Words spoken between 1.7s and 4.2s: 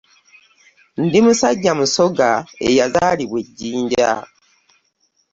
musoga eyazaalibwa e Jinja.